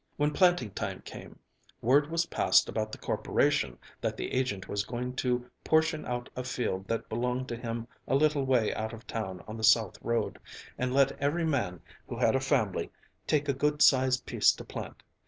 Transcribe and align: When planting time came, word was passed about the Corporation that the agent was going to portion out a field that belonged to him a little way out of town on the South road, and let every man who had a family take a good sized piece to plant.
When 0.17 0.31
planting 0.33 0.71
time 0.71 1.01
came, 1.05 1.37
word 1.79 2.09
was 2.09 2.25
passed 2.25 2.67
about 2.67 2.91
the 2.91 2.97
Corporation 2.97 3.77
that 4.01 4.17
the 4.17 4.33
agent 4.33 4.67
was 4.67 4.83
going 4.83 5.15
to 5.17 5.47
portion 5.63 6.07
out 6.07 6.27
a 6.35 6.43
field 6.43 6.87
that 6.87 7.07
belonged 7.07 7.47
to 7.49 7.55
him 7.55 7.87
a 8.07 8.15
little 8.15 8.43
way 8.43 8.73
out 8.73 8.93
of 8.93 9.05
town 9.05 9.43
on 9.47 9.57
the 9.57 9.63
South 9.63 9.99
road, 10.01 10.39
and 10.75 10.91
let 10.91 11.11
every 11.21 11.45
man 11.45 11.81
who 12.07 12.17
had 12.17 12.35
a 12.35 12.39
family 12.39 12.89
take 13.27 13.47
a 13.47 13.53
good 13.53 13.83
sized 13.83 14.25
piece 14.25 14.51
to 14.53 14.65
plant. 14.65 15.03